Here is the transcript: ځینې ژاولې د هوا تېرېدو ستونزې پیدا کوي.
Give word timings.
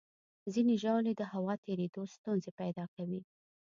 ځینې 0.53 0.73
ژاولې 0.81 1.13
د 1.15 1.21
هوا 1.33 1.53
تېرېدو 1.65 2.01
ستونزې 2.15 2.51
پیدا 2.61 2.85
کوي. 2.95 3.21